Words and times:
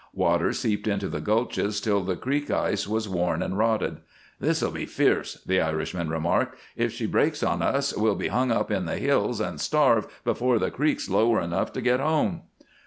Water 0.15 0.51
seeped 0.51 0.87
into 0.87 1.07
the 1.09 1.21
gulches 1.21 1.79
till 1.79 2.01
the 2.01 2.15
creek 2.15 2.49
ice 2.49 2.87
was 2.87 3.07
worn 3.07 3.43
and 3.43 3.55
rotted. 3.55 3.97
"This 4.39 4.63
'll 4.63 4.71
be 4.71 4.87
fierce," 4.87 5.37
the 5.45 5.61
Irishman 5.61 6.09
remarked. 6.09 6.57
"If 6.75 6.91
she 6.91 7.05
breaks 7.05 7.43
on 7.43 7.61
us 7.61 7.95
we'll 7.95 8.15
be 8.15 8.29
hung 8.29 8.49
up 8.51 8.71
in 8.71 8.85
the 8.87 8.97
hills 8.97 9.39
and 9.39 9.61
starve 9.61 10.07
before 10.25 10.57
the 10.57 10.71
creeks 10.71 11.07
lower 11.07 11.39
enough 11.39 11.71
to 11.73 11.81
get 11.81 11.99
home." 11.99 12.41